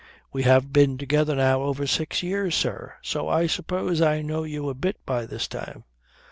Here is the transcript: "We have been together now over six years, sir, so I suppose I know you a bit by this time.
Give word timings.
"We 0.33 0.41
have 0.41 0.73
been 0.73 0.97
together 0.97 1.35
now 1.35 1.61
over 1.61 1.85
six 1.85 2.23
years, 2.23 2.55
sir, 2.55 2.95
so 3.03 3.27
I 3.29 3.45
suppose 3.45 4.01
I 4.01 4.23
know 4.23 4.43
you 4.43 4.67
a 4.67 4.73
bit 4.73 4.97
by 5.05 5.27
this 5.27 5.47
time. 5.47 5.83